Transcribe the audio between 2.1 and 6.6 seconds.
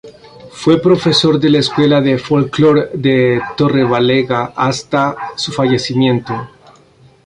Folklore de Torrelavega hasta su fallecimiento.